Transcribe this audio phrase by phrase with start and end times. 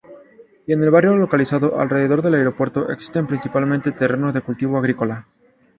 [0.65, 5.27] Y en el barrio localizado alrededor del aeropuerto existen principalmente terrenos de cultivo agrícola.